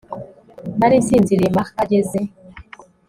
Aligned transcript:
Nari 0.79 0.95
nsinziriye 1.01 1.49
Mark 1.55 1.71
ageze 1.83 2.19